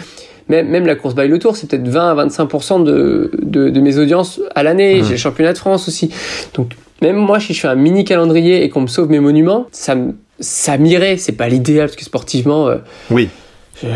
même, 0.48 0.68
même 0.68 0.86
la 0.86 0.96
course 0.96 1.14
by 1.14 1.28
le 1.28 1.38
Tour, 1.38 1.56
c'est 1.56 1.70
peut-être 1.70 1.86
20 1.86 2.18
à 2.18 2.26
25% 2.26 2.82
de, 2.82 3.30
de, 3.40 3.68
de, 3.68 3.80
mes 3.80 3.98
audiences 3.98 4.40
à 4.56 4.64
l'année. 4.64 5.00
Mmh. 5.00 5.04
J'ai 5.04 5.10
le 5.12 5.16
championnat 5.16 5.52
de 5.52 5.58
France 5.58 5.86
aussi. 5.86 6.10
Donc 6.54 6.72
même 7.00 7.16
moi, 7.16 7.40
si 7.40 7.54
je 7.54 7.60
fais 7.60 7.68
un 7.68 7.74
mini 7.74 8.04
calendrier 8.04 8.64
et 8.64 8.68
qu'on 8.68 8.82
me 8.82 8.86
sauve 8.86 9.10
mes 9.10 9.20
monuments, 9.20 9.66
ça 9.72 9.94
me 9.94 10.14
ça 10.42 10.76
m'irait, 10.76 11.16
c'est 11.16 11.32
pas 11.32 11.48
l'idéal 11.48 11.86
parce 11.86 11.96
que 11.96 12.04
sportivement, 12.04 12.68
euh, 12.68 12.76
oui. 13.10 13.28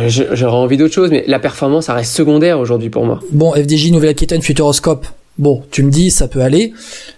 j'aurais 0.08 0.56
envie 0.56 0.76
d'autre 0.76 0.94
chose, 0.94 1.10
mais 1.10 1.24
la 1.26 1.38
performance, 1.38 1.86
ça 1.86 1.94
reste 1.94 2.14
secondaire 2.14 2.58
aujourd'hui 2.58 2.90
pour 2.90 3.04
moi. 3.04 3.20
Bon, 3.32 3.52
FDJ 3.52 3.90
Nouvelle-Aquitaine 3.90 4.42
Futuroscope. 4.42 5.06
Bon, 5.38 5.62
tu 5.70 5.82
me 5.82 5.90
dis, 5.90 6.10
ça 6.10 6.28
peut 6.28 6.40
aller, 6.40 6.72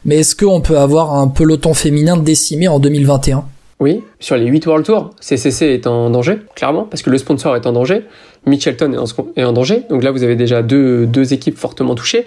mais 0.04 0.16
est-ce 0.16 0.34
qu'on 0.34 0.60
peut 0.60 0.78
avoir 0.78 1.14
un 1.14 1.28
peloton 1.28 1.72
féminin 1.72 2.16
décimé 2.16 2.66
en 2.66 2.80
2021 2.80 3.44
Oui, 3.80 4.02
sur 4.18 4.36
les 4.36 4.46
8 4.46 4.66
World 4.66 4.84
Tour, 4.84 5.10
CCC 5.20 5.66
est 5.66 5.86
en 5.86 6.10
danger, 6.10 6.38
clairement, 6.56 6.82
parce 6.82 7.02
que 7.02 7.10
le 7.10 7.18
sponsor 7.18 7.54
est 7.54 7.64
en 7.64 7.70
danger, 7.72 8.02
Mitchelton 8.44 8.92
est 9.36 9.44
en, 9.44 9.52
danger, 9.52 9.82
donc 9.88 10.02
là 10.02 10.10
vous 10.10 10.24
avez 10.24 10.34
déjà 10.34 10.62
deux, 10.62 11.06
deux 11.06 11.32
équipes 11.32 11.56
fortement 11.56 11.94
touchées. 11.94 12.24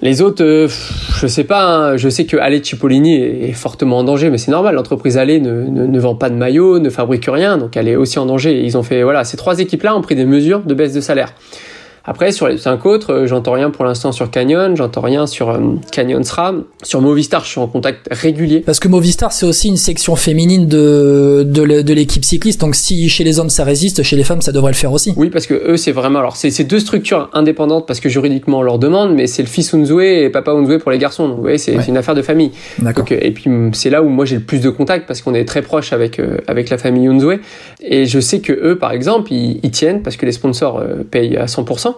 Les 0.00 0.22
autres, 0.22 0.42
euh, 0.42 0.68
je 1.20 1.26
sais 1.26 1.44
pas. 1.44 1.64
Hein, 1.64 1.96
je 1.96 2.08
sais 2.08 2.24
que 2.24 2.38
Ale 2.38 2.64
Cipollini 2.64 3.16
est, 3.16 3.52
fortement 3.52 3.98
en 3.98 4.04
danger, 4.04 4.30
mais 4.30 4.38
c'est 4.38 4.50
normal. 4.50 4.74
L'entreprise 4.74 5.16
Ale 5.18 5.40
ne, 5.40 5.64
ne, 5.64 5.86
ne, 5.86 5.98
vend 5.98 6.14
pas 6.14 6.30
de 6.30 6.34
maillot, 6.34 6.78
ne 6.78 6.90
fabrique 6.90 7.26
rien, 7.26 7.58
donc 7.58 7.76
elle 7.76 7.88
est 7.88 7.96
aussi 7.96 8.18
en 8.18 8.26
danger. 8.26 8.62
ils 8.62 8.76
ont 8.78 8.82
fait 8.82 9.02
voilà, 9.02 9.24
ces 9.24 9.36
trois 9.36 9.58
équipes-là 9.58 9.96
ont 9.96 10.02
pris 10.02 10.14
des 10.14 10.26
mesures 10.26 10.60
de 10.60 10.74
baisse 10.74 10.92
de 10.92 11.00
salaire. 11.00 11.34
Après, 12.08 12.30
sur 12.30 12.46
les 12.46 12.56
cinq 12.56 12.86
autres, 12.86 13.12
euh, 13.12 13.26
j'entends 13.26 13.52
rien 13.52 13.70
pour 13.70 13.84
l'instant 13.84 14.12
sur 14.12 14.30
Canyon, 14.30 14.76
j'entends 14.76 15.00
rien 15.00 15.26
sur 15.26 15.50
euh, 15.50 15.58
Canyon 15.90 16.22
SRAM. 16.22 16.62
Sur 16.84 17.00
Movistar, 17.00 17.44
je 17.44 17.50
suis 17.50 17.60
en 17.60 17.66
contact 17.66 18.06
régulier. 18.12 18.60
Parce 18.60 18.78
que 18.78 18.86
Movistar, 18.86 19.32
c'est 19.32 19.44
aussi 19.44 19.66
une 19.66 19.76
section 19.76 20.14
féminine 20.14 20.68
de, 20.68 21.42
de, 21.44 21.92
l'équipe 21.92 22.24
cycliste. 22.24 22.60
Donc 22.60 22.76
si 22.76 23.08
chez 23.08 23.24
les 23.24 23.40
hommes 23.40 23.50
ça 23.50 23.64
résiste, 23.64 24.04
chez 24.04 24.14
les 24.14 24.22
femmes 24.22 24.40
ça 24.40 24.52
devrait 24.52 24.70
le 24.70 24.76
faire 24.76 24.92
aussi. 24.92 25.14
Oui, 25.16 25.30
parce 25.30 25.46
que 25.46 25.54
eux, 25.54 25.76
c'est 25.76 25.90
vraiment. 25.90 26.20
Alors, 26.20 26.36
c'est 26.36 26.64
deux 26.64 26.78
structures 26.78 27.28
indépendantes 27.32 27.86
parce 27.86 27.98
que 27.98 28.08
juridiquement 28.08 28.58
on 28.58 28.62
leur 28.62 28.78
demande, 28.78 29.14
mais 29.14 29.26
c'est 29.26 29.42
le 29.42 29.48
fils 29.48 29.74
Unzoué 29.74 30.22
et 30.22 30.30
papa 30.30 30.52
Unzoué 30.52 30.78
pour 30.78 30.92
les 30.92 30.98
garçons. 30.98 31.26
Donc, 31.26 31.36
vous 31.36 31.42
voyez, 31.42 31.58
c'est 31.58 31.76
ouais. 31.76 31.84
une 31.88 31.96
affaire 31.96 32.14
de 32.14 32.22
famille. 32.22 32.52
Donc, 32.78 33.10
et 33.10 33.30
puis, 33.32 33.50
c'est 33.72 33.90
là 33.90 34.02
où 34.02 34.08
moi 34.08 34.24
j'ai 34.24 34.36
le 34.36 34.42
plus 34.42 34.60
de 34.60 34.70
contact 34.70 35.08
parce 35.08 35.22
qu'on 35.22 35.34
est 35.34 35.44
très 35.44 35.62
proche 35.62 35.92
avec, 35.92 36.20
euh, 36.20 36.38
avec 36.46 36.70
la 36.70 36.78
famille 36.78 37.08
Unzoué. 37.08 37.40
Et 37.80 38.06
je 38.06 38.20
sais 38.20 38.40
que 38.40 38.52
eux, 38.52 38.78
par 38.78 38.92
exemple, 38.92 39.32
ils, 39.32 39.58
ils 39.64 39.70
tiennent 39.72 40.02
parce 40.02 40.16
que 40.16 40.24
les 40.24 40.32
sponsors 40.32 40.78
euh, 40.78 41.02
payent 41.10 41.36
à 41.36 41.46
100%. 41.46 41.95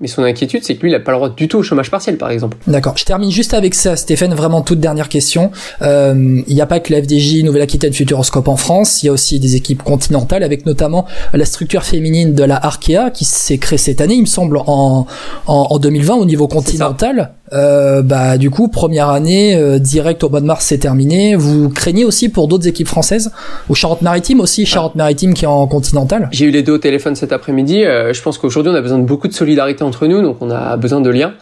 Mais 0.00 0.06
son 0.06 0.22
inquiétude, 0.22 0.62
c'est 0.62 0.76
que 0.76 0.82
lui, 0.82 0.90
il 0.90 0.92
n'a 0.92 1.00
pas 1.00 1.10
le 1.10 1.16
droit 1.16 1.28
du 1.28 1.48
tout 1.48 1.58
au 1.58 1.62
chômage 1.64 1.90
partiel, 1.90 2.18
par 2.18 2.30
exemple. 2.30 2.56
D'accord. 2.68 2.96
Je 2.96 3.04
termine 3.04 3.32
juste 3.32 3.52
avec 3.52 3.74
ça, 3.74 3.96
Stéphane. 3.96 4.32
Vraiment 4.32 4.62
toute 4.62 4.78
dernière 4.78 5.08
question. 5.08 5.50
Euh, 5.82 6.40
il 6.46 6.54
n'y 6.54 6.60
a 6.60 6.66
pas 6.66 6.78
que 6.78 6.92
la 6.92 7.02
FDJ 7.02 7.42
Nouvelle-Aquitaine 7.42 7.92
Futuroscope 7.92 8.46
en 8.46 8.56
France. 8.56 9.02
Il 9.02 9.06
y 9.06 9.08
a 9.08 9.12
aussi 9.12 9.40
des 9.40 9.56
équipes 9.56 9.82
continentales, 9.82 10.44
avec 10.44 10.66
notamment 10.66 11.06
la 11.32 11.44
structure 11.44 11.82
féminine 11.82 12.32
de 12.32 12.44
la 12.44 12.64
Arkea 12.64 13.10
qui 13.12 13.24
s'est 13.24 13.58
créée 13.58 13.78
cette 13.78 14.00
année, 14.00 14.14
il 14.14 14.20
me 14.20 14.26
semble, 14.26 14.58
en, 14.58 15.06
en, 15.46 15.66
en 15.70 15.78
2020 15.78 16.14
au 16.14 16.24
niveau 16.24 16.46
continental. 16.46 17.32
Euh, 17.52 18.02
bah 18.02 18.36
du 18.36 18.50
coup 18.50 18.68
première 18.68 19.08
année 19.08 19.56
euh, 19.56 19.78
direct 19.78 20.22
au 20.22 20.28
mois 20.28 20.40
de 20.40 20.46
mars 20.46 20.66
c'est 20.66 20.78
terminé. 20.78 21.34
Vous 21.34 21.70
craignez 21.70 22.04
aussi 22.04 22.28
pour 22.28 22.48
d'autres 22.48 22.68
équipes 22.68 22.88
françaises 22.88 23.32
ou 23.68 23.74
Charente-Maritime 23.74 24.40
aussi 24.40 24.66
Charente-Maritime 24.66 25.34
qui 25.34 25.44
est 25.44 25.48
en 25.48 25.66
continental. 25.66 26.28
J'ai 26.32 26.46
eu 26.46 26.50
les 26.50 26.62
deux 26.62 26.72
au 26.72 26.78
téléphone 26.78 27.14
cet 27.14 27.32
après-midi. 27.32 27.84
Euh, 27.84 28.12
je 28.12 28.20
pense 28.22 28.38
qu'aujourd'hui 28.38 28.72
on 28.72 28.74
a 28.74 28.82
besoin 28.82 28.98
de 28.98 29.04
beaucoup 29.04 29.28
de 29.28 29.32
solidarité 29.32 29.82
entre 29.82 30.06
nous, 30.06 30.20
donc 30.20 30.38
on 30.40 30.50
a 30.50 30.76
besoin 30.76 31.00
de 31.00 31.10
liens. 31.10 31.34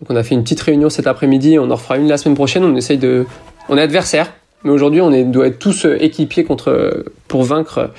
Donc 0.00 0.10
on 0.10 0.16
a 0.16 0.22
fait 0.22 0.34
une 0.34 0.42
petite 0.42 0.60
réunion 0.60 0.90
cet 0.90 1.06
après-midi. 1.06 1.58
On 1.58 1.70
en 1.70 1.76
refera 1.76 1.96
une 1.96 2.08
la 2.08 2.18
semaine 2.18 2.34
prochaine. 2.34 2.64
On 2.64 2.76
essaye 2.76 2.98
de, 2.98 3.24
on 3.68 3.78
est 3.78 3.82
adversaires, 3.82 4.32
mais 4.64 4.70
aujourd'hui 4.70 5.00
on 5.00 5.12
est, 5.12 5.24
doit 5.24 5.46
être 5.46 5.58
tous 5.58 5.86
équipiers 6.00 6.44
contre 6.44 7.04
pour 7.28 7.44
vaincre 7.44 7.90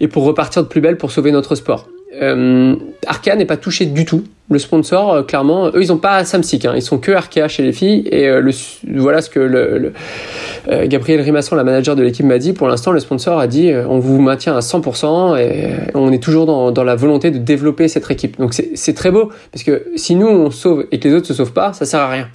et 0.00 0.08
pour 0.08 0.24
repartir 0.24 0.62
de 0.62 0.68
plus 0.68 0.80
belle 0.80 0.96
pour 0.96 1.12
sauver 1.12 1.30
notre 1.30 1.54
sport. 1.54 1.86
Euh, 2.14 2.74
Arkea 3.06 3.36
n'est 3.36 3.44
pas 3.44 3.56
touché 3.56 3.86
du 3.86 4.04
tout. 4.04 4.24
Le 4.50 4.58
sponsor, 4.58 5.12
euh, 5.12 5.22
clairement, 5.22 5.68
eux, 5.68 5.82
ils 5.82 5.92
ont 5.92 5.98
pas 5.98 6.24
Samsic, 6.24 6.64
hein, 6.64 6.72
ils 6.74 6.80
sont 6.80 6.96
que 6.96 7.12
Arkea 7.12 7.48
chez 7.48 7.62
les 7.62 7.72
filles. 7.72 8.08
Et 8.10 8.26
euh, 8.26 8.40
le, 8.40 8.50
voilà 8.96 9.20
ce 9.20 9.28
que 9.28 9.40
le, 9.40 9.78
le 9.78 10.86
Gabriel 10.86 11.20
Rimasson, 11.20 11.54
la 11.54 11.64
manager 11.64 11.96
de 11.96 12.02
l'équipe, 12.02 12.24
m'a 12.24 12.38
dit 12.38 12.54
pour 12.54 12.66
l'instant 12.66 12.92
le 12.92 13.00
sponsor 13.00 13.38
a 13.38 13.46
dit 13.46 13.72
on 13.88 13.98
vous 13.98 14.20
maintient 14.20 14.56
à 14.56 14.60
100% 14.60 15.38
et 15.38 15.70
on 15.94 16.12
est 16.12 16.22
toujours 16.22 16.46
dans, 16.46 16.70
dans 16.70 16.84
la 16.84 16.94
volonté 16.94 17.30
de 17.30 17.38
développer 17.38 17.88
cette 17.88 18.10
équipe. 18.10 18.38
Donc 18.38 18.52
c'est 18.52 18.94
très 18.94 19.10
beau 19.10 19.30
parce 19.52 19.62
que 19.62 19.86
si 19.96 20.14
nous 20.14 20.26
on 20.26 20.50
sauve 20.50 20.86
et 20.92 20.98
que 20.98 21.08
les 21.08 21.14
autres 21.14 21.26
se 21.26 21.34
sauvent 21.34 21.52
pas, 21.52 21.72
ça 21.72 21.86
sert 21.86 22.00
à 22.00 22.10
rien. 22.10 22.28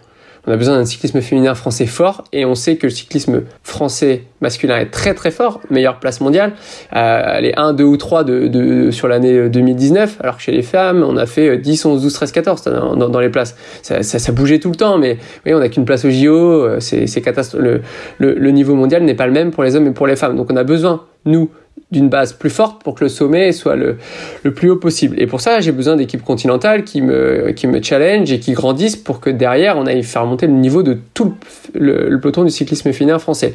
On 0.45 0.51
a 0.51 0.57
besoin 0.57 0.77
d'un 0.77 0.85
cyclisme 0.85 1.21
féminin 1.21 1.55
français 1.55 1.85
fort 1.85 2.25
et 2.33 2.43
on 2.43 2.53
sait 2.53 2.75
que 2.75 2.87
le 2.87 2.91
cyclisme 2.91 3.43
français 3.63 4.23
masculin 4.41 4.77
est 4.77 4.91
très 4.91 5.13
très 5.13 5.31
fort, 5.31 5.61
meilleure 5.69 5.99
place 5.99 6.19
mondiale. 6.19 6.51
Euh, 6.93 7.35
elle 7.37 7.45
est 7.45 7.57
1, 7.57 7.71
2 7.71 7.83
ou 7.85 7.95
3 7.95 8.25
de, 8.25 8.47
de 8.47 8.91
sur 8.91 9.07
l'année 9.07 9.47
2019, 9.47 10.17
alors 10.19 10.35
que 10.35 10.41
chez 10.41 10.51
les 10.51 10.61
femmes, 10.61 11.01
on 11.07 11.15
a 11.15 11.25
fait 11.25 11.57
10, 11.57 11.85
11, 11.85 12.01
12, 12.01 12.13
13, 12.13 12.31
14 12.33 12.63
dans, 12.63 13.09
dans, 13.09 13.19
les 13.21 13.29
places. 13.29 13.55
Ça, 13.83 14.03
ça, 14.03 14.19
ça, 14.19 14.31
bougeait 14.33 14.59
tout 14.59 14.69
le 14.69 14.75
temps, 14.75 14.97
mais 14.97 15.17
oui, 15.45 15.53
on 15.53 15.59
n'a 15.59 15.69
qu'une 15.69 15.85
place 15.85 16.03
au 16.03 16.09
JO, 16.09 16.35
euh, 16.35 16.79
c'est 16.81 17.21
catastrophique. 17.21 17.65
Le, 17.65 17.81
le, 18.17 18.33
le 18.33 18.51
niveau 18.51 18.75
mondial 18.75 19.03
n'est 19.03 19.13
pas 19.13 19.27
le 19.27 19.33
même 19.33 19.51
pour 19.51 19.63
les 19.63 19.77
hommes 19.77 19.87
et 19.87 19.91
pour 19.91 20.07
les 20.07 20.17
femmes. 20.17 20.35
Donc 20.35 20.51
on 20.51 20.57
a 20.57 20.63
besoin, 20.65 21.05
nous, 21.25 21.51
d'une 21.93 22.09
base 22.09 22.33
plus 22.33 22.49
forte 22.49 22.83
pour 22.83 22.95
que 22.95 23.05
le 23.05 23.09
sommet 23.09 23.53
soit 23.53 23.77
le, 23.77 23.97
le 24.43 24.53
plus 24.53 24.69
haut 24.69 24.75
possible. 24.75 25.15
Et 25.21 25.27
pour 25.27 25.39
ça, 25.39 25.61
j'ai 25.61 25.71
besoin 25.71 25.95
d'équipes 25.95 26.23
continentales 26.23 26.83
qui 26.83 27.01
me, 27.01 27.51
qui 27.51 27.67
me 27.67 27.81
challenge 27.81 28.31
et 28.31 28.39
qui 28.39 28.51
grandissent 28.51 28.97
pour 28.97 29.21
que 29.21 29.29
derrière, 29.29 29.77
on 29.77 29.85
aille 29.85 30.03
faire 30.03 30.25
monter 30.25 30.47
le 30.47 30.53
niveau 30.53 30.83
de 30.83 30.97
tout 31.13 31.33
le, 31.73 32.19
peloton 32.19 32.43
du 32.43 32.49
cyclisme 32.51 32.91
féminin 32.91 33.19
français. 33.19 33.53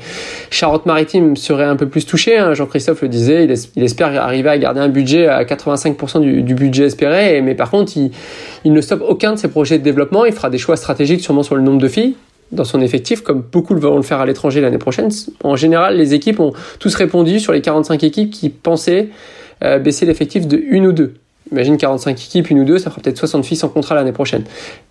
Charente-Maritime 0.50 1.37
serait 1.37 1.64
un 1.64 1.76
peu 1.76 1.88
plus 1.88 2.07
touché, 2.07 2.38
hein. 2.38 2.54
Jean-Christophe 2.54 3.02
le 3.02 3.09
disait, 3.09 3.45
il, 3.76 3.83
espère 3.83 4.18
arriver 4.21 4.49
à 4.49 4.59
garder 4.59 4.80
un 4.80 4.88
budget 4.88 5.26
à 5.26 5.45
85% 5.45 6.21
du, 6.21 6.54
budget 6.54 6.85
espéré, 6.85 7.40
mais 7.42 7.54
par 7.54 7.71
contre, 7.71 7.97
il, 7.97 8.11
il 8.64 8.73
ne 8.73 8.80
stoppe 8.80 9.02
aucun 9.07 9.33
de 9.33 9.38
ses 9.38 9.49
projets 9.49 9.78
de 9.78 9.85
développement, 9.85 10.25
il 10.25 10.33
fera 10.33 10.50
des 10.50 10.59
choix 10.59 10.76
stratégiques 10.76 11.21
sûrement 11.21 11.42
sur 11.42 11.57
le 11.57 11.62
nombre 11.62 11.80
de 11.80 11.88
filles, 11.88 12.14
dans 12.52 12.64
son 12.64 12.81
effectif, 12.81 13.23
comme 13.23 13.43
beaucoup 13.43 13.75
vont 13.76 13.97
le 13.97 14.02
faire 14.02 14.21
à 14.21 14.26
l'étranger 14.26 14.61
l'année 14.61 14.78
prochaine. 14.78 15.11
En 15.45 15.57
général, 15.57 15.97
les 15.97 16.14
équipes 16.14 16.40
ont 16.40 16.52
tous 16.78 16.95
répondu 16.95 17.40
sur 17.40 17.52
les 17.52 17.61
45 17.61 18.02
équipes 18.05 18.31
qui 18.31 18.49
pensaient 18.49 19.09
euh, 19.62 19.78
baisser 19.78 20.07
l'effectif 20.07 20.47
de 20.47 20.57
une 20.57 20.87
ou 20.87 20.93
deux. 20.93 21.14
Imagine 21.52 21.76
45 21.76 22.12
équipes, 22.12 22.50
une 22.50 22.61
ou 22.61 22.64
deux, 22.64 22.78
ça 22.78 22.90
fera 22.90 23.00
peut-être 23.00 23.19
60 23.19 23.45
filles 23.45 23.57
sans 23.57 23.69
contrat 23.69 23.95
l'année 23.95 24.12
prochaine. 24.12 24.45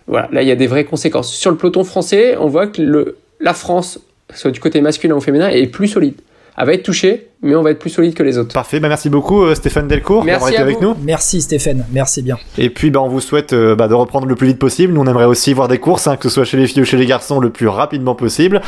Voilà, 0.06 0.28
là 0.32 0.42
il 0.42 0.48
y 0.48 0.52
a 0.52 0.56
des 0.56 0.66
vraies 0.66 0.84
conséquences. 0.84 1.32
Sur 1.32 1.50
le 1.50 1.56
peloton 1.56 1.84
français, 1.84 2.36
on 2.38 2.48
voit 2.48 2.66
que 2.66 3.14
la 3.40 3.54
France, 3.54 4.00
soit 4.34 4.50
du 4.50 4.60
côté 4.60 4.80
masculin 4.80 5.14
ou 5.14 5.20
féminin, 5.20 5.48
est 5.48 5.66
plus 5.66 5.88
solide 5.88 6.14
elle 6.58 6.66
va 6.66 6.74
être 6.74 6.82
touchée, 6.82 7.28
mais 7.40 7.54
on 7.54 7.62
va 7.62 7.70
être 7.70 7.78
plus 7.78 7.90
solide 7.90 8.14
que 8.14 8.22
les 8.22 8.36
autres. 8.36 8.52
Parfait, 8.52 8.80
bah 8.80 8.88
merci 8.88 9.08
beaucoup 9.08 9.44
euh, 9.44 9.54
Stéphane 9.54 9.86
Delcourt 9.86 10.24
d'avoir 10.24 10.50
été 10.50 10.58
avec 10.58 10.80
nous. 10.80 10.96
Merci 11.02 11.40
Stéphane, 11.40 11.84
merci 11.92 12.20
bien. 12.22 12.36
Et 12.56 12.68
puis 12.68 12.90
bah, 12.90 13.00
on 13.00 13.08
vous 13.08 13.20
souhaite 13.20 13.52
euh, 13.52 13.76
bah, 13.76 13.86
de 13.86 13.94
reprendre 13.94 14.26
le 14.26 14.34
plus 14.34 14.48
vite 14.48 14.58
possible. 14.58 14.92
Nous 14.92 15.00
on 15.00 15.06
aimerait 15.06 15.24
aussi 15.24 15.52
voir 15.52 15.68
des 15.68 15.78
courses, 15.78 16.08
hein, 16.08 16.16
que 16.16 16.24
ce 16.24 16.34
soit 16.34 16.44
chez 16.44 16.56
les 16.56 16.66
filles 16.66 16.82
ou 16.82 16.84
chez 16.84 16.96
les 16.96 17.06
garçons, 17.06 17.38
le 17.38 17.50
plus 17.50 17.68
rapidement 17.68 18.16
possible. 18.16 18.60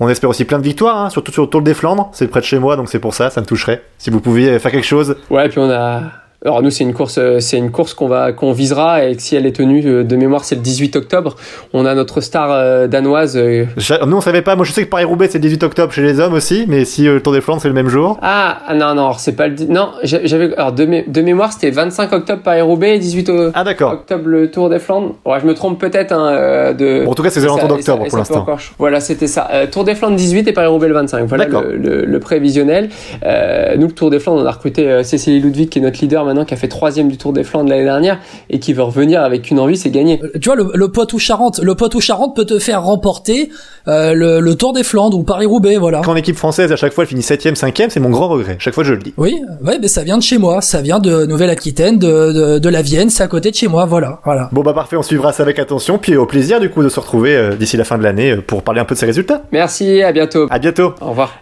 On 0.00 0.08
espère 0.08 0.28
aussi 0.28 0.44
plein 0.44 0.58
de 0.58 0.64
victoires, 0.64 0.98
hein, 0.98 1.10
surtout 1.10 1.32
sur 1.32 1.42
le 1.42 1.48
Tour 1.48 1.62
des 1.62 1.74
Flandres. 1.74 2.10
C'est 2.12 2.28
près 2.28 2.40
de 2.40 2.44
chez 2.44 2.58
moi, 2.58 2.76
donc 2.76 2.90
c'est 2.90 2.98
pour 2.98 3.14
ça, 3.14 3.30
ça 3.30 3.40
me 3.40 3.46
toucherait. 3.46 3.82
Si 3.96 4.10
vous 4.10 4.20
pouviez 4.20 4.58
faire 4.58 4.70
quelque 4.70 4.86
chose. 4.86 5.16
Ouais, 5.30 5.48
puis 5.48 5.58
on 5.58 5.70
a 5.70 6.02
alors 6.42 6.62
nous 6.62 6.70
c'est 6.70 6.84
une 6.84 6.94
course 6.94 7.18
euh, 7.18 7.38
c'est 7.38 7.58
une 7.58 7.70
course 7.70 7.92
qu'on 7.92 8.08
va 8.08 8.32
qu'on 8.32 8.52
visera 8.52 9.04
et 9.04 9.18
si 9.18 9.36
elle 9.36 9.44
est 9.44 9.54
tenue 9.54 9.82
euh, 9.84 10.04
de 10.04 10.16
mémoire 10.16 10.44
c'est 10.44 10.54
le 10.54 10.62
18 10.62 10.96
octobre. 10.96 11.36
On 11.74 11.84
a 11.84 11.94
notre 11.94 12.22
star 12.22 12.50
euh, 12.50 12.86
danoise. 12.86 13.36
nous 13.36 14.16
on 14.16 14.20
savait 14.22 14.40
pas. 14.40 14.56
Moi 14.56 14.64
je 14.64 14.72
sais 14.72 14.84
que 14.84 14.88
Paris 14.88 15.04
Roubaix 15.04 15.28
c'est 15.30 15.36
le 15.36 15.42
18 15.42 15.64
octobre 15.64 15.92
chez 15.92 16.00
les 16.00 16.18
hommes 16.18 16.32
aussi, 16.32 16.64
mais 16.66 16.86
si 16.86 17.04
le 17.04 17.20
Tour 17.20 17.34
des 17.34 17.42
Flandres 17.42 17.60
c'est 17.60 17.68
le 17.68 17.74
même 17.74 17.88
jour. 17.88 18.18
Ah, 18.22 18.58
ah 18.66 18.74
non 18.74 18.94
non 18.94 19.12
c'est 19.18 19.36
pas 19.36 19.48
le 19.48 19.56
non 19.68 19.90
j'avais 20.02 20.54
alors 20.56 20.72
de, 20.72 21.10
de 21.10 21.20
mémoire 21.20 21.52
c'était 21.52 21.70
25 21.70 22.10
octobre 22.10 22.42
Paris 22.42 22.62
Roubaix 22.62 22.96
et 22.96 22.98
18 22.98 23.32
ah, 23.52 23.64
octobre 23.92 24.26
le 24.26 24.50
Tour 24.50 24.70
des 24.70 24.78
Flandres. 24.78 25.16
Ouais 25.26 25.40
je 25.42 25.46
me 25.46 25.52
trompe 25.52 25.78
peut-être 25.78 26.12
hein, 26.12 26.72
de. 26.72 27.04
Bon, 27.04 27.10
en 27.10 27.14
tout 27.14 27.22
cas 27.22 27.28
c'est 27.28 27.40
les 27.40 27.46
d'octobre 27.46 28.06
pour 28.08 28.16
l'instant. 28.16 28.46
Voilà 28.78 29.00
c'était 29.00 29.26
ça. 29.26 29.50
Tour 29.70 29.84
des 29.84 29.94
Flandres 29.94 30.16
18 30.16 30.48
et 30.48 30.52
Paris 30.54 30.68
Roubaix 30.68 30.88
le 30.88 30.94
25. 30.94 31.26
Voilà 31.26 31.44
le, 31.44 31.76
le, 31.76 32.04
le, 32.06 32.20
prévisionnel. 32.20 32.88
nous 33.22 33.86
le 33.86 33.92
Tour 33.92 34.08
des 34.08 34.20
Flandres 34.20 34.40
on 34.40 34.46
a 34.46 34.52
recruté 34.52 35.04
Cécile 35.04 35.42
Ludwig 35.42 35.68
qui 35.68 35.80
est 35.80 35.82
notre 35.82 36.00
leader 36.00 36.29
maintenant 36.30 36.44
qui 36.44 36.54
a 36.54 36.56
fait 36.56 36.68
troisième 36.68 37.08
du 37.08 37.16
Tour 37.16 37.32
des 37.32 37.44
Flandres 37.44 37.68
l'année 37.68 37.84
dernière 37.84 38.18
et 38.48 38.58
qui 38.58 38.72
veut 38.72 38.82
revenir 38.82 39.22
avec 39.22 39.50
une 39.50 39.58
envie, 39.58 39.76
c'est 39.76 39.90
gagner. 39.90 40.20
Euh, 40.22 40.38
tu 40.40 40.48
vois, 40.48 40.56
le, 40.56 40.70
le 40.74 40.88
Poitou-Charentes, 40.88 41.60
le 41.62 41.74
Poitou-Charentes 41.74 42.34
peut 42.36 42.44
te 42.44 42.58
faire 42.58 42.82
remporter 42.82 43.50
euh, 43.88 44.14
le, 44.14 44.54
Tour 44.54 44.72
des 44.72 44.82
Flandres 44.82 45.18
ou 45.18 45.22
Paris-Roubaix, 45.22 45.76
voilà. 45.76 46.02
Quand 46.04 46.12
l'équipe 46.12 46.36
française 46.36 46.70
à 46.72 46.76
chaque 46.76 46.92
fois 46.92 47.04
elle 47.04 47.08
finit 47.08 47.22
7 47.22 47.56
cinquième, 47.56 47.90
c'est 47.90 48.00
mon 48.00 48.10
grand 48.10 48.28
regret. 48.28 48.56
Chaque 48.58 48.74
fois 48.74 48.84
je 48.84 48.92
le 48.92 49.00
dis. 49.00 49.14
Oui, 49.16 49.40
ouais, 49.64 49.78
mais 49.80 49.88
ça 49.88 50.02
vient 50.02 50.18
de 50.18 50.22
chez 50.22 50.38
moi, 50.38 50.60
ça 50.60 50.80
vient 50.80 50.98
de 50.98 51.24
Nouvelle-Aquitaine, 51.26 51.98
de, 51.98 52.58
de, 52.58 52.68
la 52.68 52.82
Vienne, 52.82 53.10
c'est 53.10 53.22
à 53.22 53.28
côté 53.28 53.50
de 53.50 53.56
chez 53.56 53.68
moi, 53.68 53.86
voilà, 53.86 54.20
voilà. 54.24 54.48
Bon 54.52 54.62
bah 54.62 54.72
parfait, 54.72 54.96
on 54.96 55.02
suivra 55.02 55.32
ça 55.32 55.42
avec 55.42 55.58
attention, 55.58 55.98
puis 55.98 56.16
au 56.16 56.26
plaisir 56.26 56.60
du 56.60 56.70
coup 56.70 56.82
de 56.82 56.88
se 56.88 57.00
retrouver 57.00 57.34
euh, 57.36 57.56
d'ici 57.56 57.76
la 57.76 57.84
fin 57.84 57.98
de 57.98 58.02
l'année 58.02 58.36
pour 58.36 58.62
parler 58.62 58.80
un 58.80 58.84
peu 58.84 58.94
de 58.94 59.00
ces 59.00 59.06
résultats. 59.06 59.42
Merci, 59.52 60.02
à 60.02 60.12
bientôt. 60.12 60.46
À 60.50 60.58
bientôt. 60.58 60.94
Au 61.00 61.10
revoir. 61.10 61.34